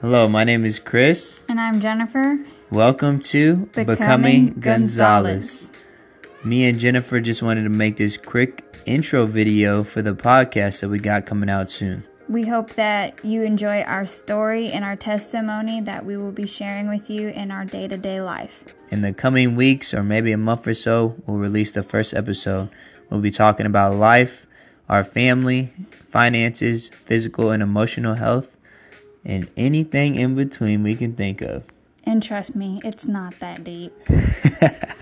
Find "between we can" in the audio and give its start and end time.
30.34-31.14